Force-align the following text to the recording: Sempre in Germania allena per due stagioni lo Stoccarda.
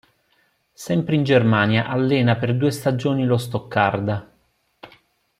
Sempre 0.73 1.13
in 1.13 1.23
Germania 1.23 1.85
allena 1.85 2.35
per 2.35 2.55
due 2.57 2.71
stagioni 2.71 3.23
lo 3.23 3.37
Stoccarda. 3.37 4.31